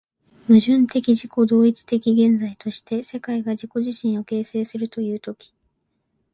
[0.47, 5.53] 矛盾的自己同一的現在として、世界が自己自身を形成するという時、